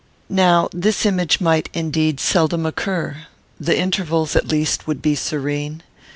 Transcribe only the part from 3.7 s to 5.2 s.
intervals, at least, would be